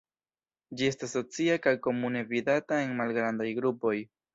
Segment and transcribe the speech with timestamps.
[0.79, 3.99] Ĝi estas socia kaj komune vidata en malgrandaj grupoj.